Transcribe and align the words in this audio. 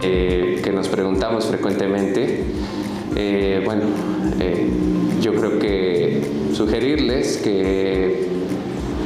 eh, 0.00 0.60
que 0.62 0.70
nos 0.70 0.88
preguntamos 0.88 1.46
frecuentemente. 1.46 2.44
Eh, 3.16 3.62
bueno, 3.64 3.82
eh, 4.38 4.68
yo 5.20 5.34
creo 5.34 5.58
que 5.58 6.22
sugerirles 6.54 7.38
que 7.38 8.28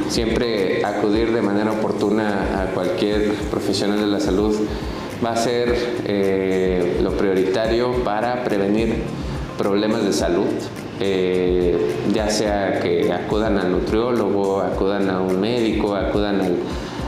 siempre 0.09 0.85
acudir 0.85 1.31
de 1.31 1.41
manera 1.41 1.71
oportuna 1.71 2.61
a 2.61 2.65
cualquier 2.73 3.31
profesional 3.49 4.01
de 4.01 4.07
la 4.07 4.19
salud 4.19 4.55
va 5.25 5.31
a 5.31 5.37
ser 5.37 5.75
lo 7.01 7.11
prioritario 7.17 8.03
para 8.03 8.43
prevenir 8.43 8.97
problemas 9.57 10.03
de 10.03 10.13
salud, 10.13 10.45
ya 12.13 12.29
sea 12.29 12.79
que 12.81 13.11
acudan 13.11 13.57
al 13.57 13.71
nutriólogo, 13.71 14.61
acudan 14.61 15.09
a 15.09 15.21
un 15.21 15.39
médico, 15.39 15.95
acudan 15.95 16.41
al, 16.41 16.57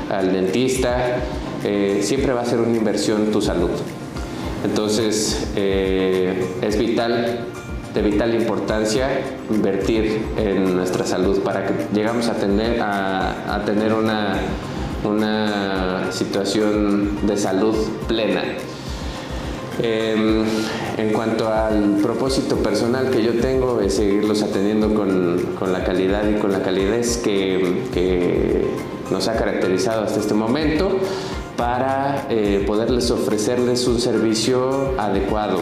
al 0.10 0.34
dentista, 0.34 1.20
eh, 1.68 2.02
siempre 2.04 2.32
va 2.32 2.42
a 2.42 2.46
ser 2.46 2.60
una 2.60 2.78
inversión 2.78 3.32
tu 3.32 3.42
salud. 3.42 3.72
Entonces, 4.64 5.48
eh, 5.56 6.46
es 6.62 6.78
vital, 6.78 7.40
de 7.92 8.02
vital 8.04 8.36
importancia, 8.36 9.08
invertir 9.50 10.22
en 10.38 10.76
nuestra 10.76 11.08
salud 11.08 11.40
para 11.40 11.66
que 11.66 11.74
llegamos 11.92 12.28
a 12.28 12.34
tener, 12.34 12.80
a, 12.82 13.64
tener 13.66 13.94
una, 13.94 14.36
una 15.04 16.12
situación 16.12 17.26
de 17.26 17.36
salud 17.36 17.76
plena. 18.08 18.44
Em, 19.82 20.46
en 20.98 21.14
cuanto 21.14 21.52
al 21.52 21.98
propósito 22.02 22.58
personal 22.58 23.10
que 23.10 23.24
yo 23.24 23.40
tengo, 23.40 23.82
es 23.82 23.96
seguirlos 23.96 24.44
atendiendo 24.44 24.94
con, 24.94 25.56
con 25.58 25.74
la 25.74 25.84
calidad 25.84 26.30
y 26.30 26.40
con 26.40 26.52
la 26.52 26.62
calidez 26.62 27.18
que, 27.18 27.86
que 27.92 28.68
nos 29.10 29.28
ha 29.28 29.36
caracterizado 29.36 30.04
hasta 30.04 30.20
este 30.20 30.34
momento 30.34 31.00
para 31.58 32.28
eh, 32.30 32.64
poderles 32.66 33.12
ofrecerles 33.12 33.88
un 33.88 34.00
servicio 34.00 35.00
adecuado, 35.00 35.62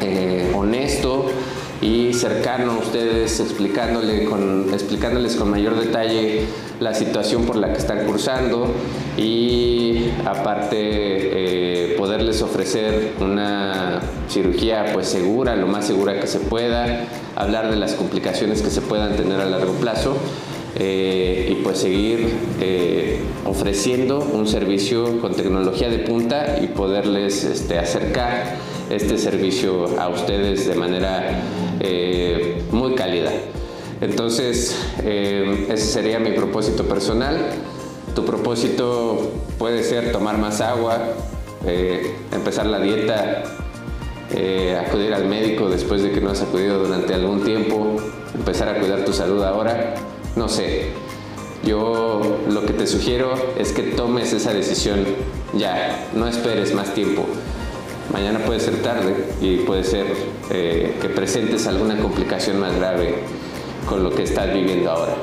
eh, 0.00 0.52
honesto 0.54 1.26
y 1.80 2.12
cercano 2.12 2.72
a 2.72 2.78
ustedes, 2.78 3.40
explicándole 3.40 4.26
con, 4.26 4.72
explicándoles 4.72 5.36
con 5.36 5.50
mayor 5.50 5.78
detalle 5.78 6.44
la 6.78 6.94
situación 6.94 7.44
por 7.44 7.56
la 7.56 7.72
que 7.72 7.78
están 7.78 8.06
cursando 8.06 8.66
y 9.16 10.10
aparte 10.26 10.76
eh, 11.92 11.94
poderles 11.96 12.42
ofrecer 12.42 13.14
una 13.20 14.00
cirugía 14.28 14.86
pues 14.92 15.08
segura, 15.08 15.56
lo 15.56 15.66
más 15.66 15.86
segura 15.86 16.20
que 16.20 16.26
se 16.26 16.40
pueda, 16.40 17.06
hablar 17.36 17.70
de 17.70 17.76
las 17.76 17.94
complicaciones 17.94 18.60
que 18.60 18.70
se 18.70 18.82
puedan 18.82 19.16
tener 19.16 19.40
a 19.40 19.46
largo 19.46 19.72
plazo 19.74 20.16
eh, 20.76 21.48
y 21.50 21.54
pues 21.62 21.78
seguir 21.78 22.32
eh, 22.60 23.20
ofreciendo 23.44 24.20
un 24.20 24.46
servicio 24.46 25.20
con 25.20 25.34
tecnología 25.34 25.88
de 25.88 25.98
punta 25.98 26.58
y 26.62 26.68
poderles 26.68 27.42
este, 27.42 27.78
acercar 27.78 28.56
este 28.88 29.18
servicio 29.18 30.00
a 30.00 30.08
ustedes 30.08 30.68
de 30.68 30.74
manera 30.76 31.42
eh, 31.80 32.62
muy 32.70 32.94
cálida. 32.94 33.32
Entonces, 34.00 34.74
ese 35.04 35.76
sería 35.76 36.18
mi 36.18 36.30
propósito 36.30 36.84
personal. 36.84 37.50
Tu 38.14 38.24
propósito 38.24 39.30
puede 39.58 39.82
ser 39.82 40.10
tomar 40.10 40.38
más 40.38 40.62
agua, 40.62 40.98
empezar 42.32 42.64
la 42.64 42.80
dieta, 42.80 43.42
acudir 44.86 45.12
al 45.12 45.26
médico 45.26 45.68
después 45.68 46.02
de 46.02 46.12
que 46.12 46.22
no 46.22 46.30
has 46.30 46.40
acudido 46.40 46.82
durante 46.82 47.12
algún 47.12 47.44
tiempo, 47.44 47.96
empezar 48.34 48.70
a 48.70 48.80
cuidar 48.80 49.04
tu 49.04 49.12
salud 49.12 49.42
ahora 49.42 49.94
no 50.36 50.48
sé. 50.48 50.90
Yo 51.64 52.38
lo 52.48 52.64
que 52.64 52.72
te 52.72 52.86
sugiero 52.86 53.34
es 53.58 53.72
que 53.72 53.82
tomes 53.82 54.32
esa 54.32 54.54
decisión 54.54 55.04
ya, 55.52 56.08
no 56.14 56.26
esperes 56.26 56.74
más 56.74 56.94
tiempo. 56.94 57.26
Mañana 58.12 58.40
puede 58.40 58.60
ser 58.60 58.82
tarde 58.82 59.14
y 59.40 59.58
puede 59.58 59.84
ser 59.84 60.06
eh, 60.50 60.96
que 61.00 61.08
presentes 61.08 61.66
alguna 61.66 61.98
complicación 61.98 62.58
más 62.58 62.74
grave 62.76 63.16
con 63.86 64.02
lo 64.02 64.10
que 64.10 64.22
estás 64.22 64.52
viviendo 64.52 64.90
ahora. 64.90 65.14